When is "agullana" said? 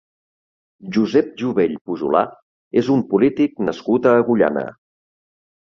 4.25-4.69